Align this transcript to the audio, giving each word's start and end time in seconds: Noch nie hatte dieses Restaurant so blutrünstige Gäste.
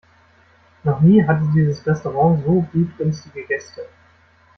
Noch 0.83 0.99
nie 1.01 1.23
hatte 1.23 1.47
dieses 1.53 1.85
Restaurant 1.85 2.43
so 2.43 2.61
blutrünstige 2.71 3.43
Gäste. 3.45 3.81